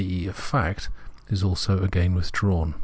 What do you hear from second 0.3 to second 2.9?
fact, is also again withdrawn.